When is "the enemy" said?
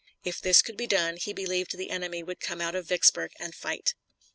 1.77-2.23